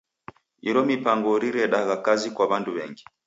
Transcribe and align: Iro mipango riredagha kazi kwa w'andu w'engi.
Iro 0.69 0.81
mipango 0.87 1.29
riredagha 1.41 1.95
kazi 2.05 2.27
kwa 2.35 2.45
w'andu 2.49 2.69
w'engi. 2.75 3.03